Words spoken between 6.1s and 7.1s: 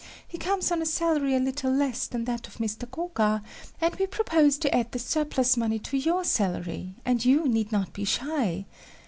salary,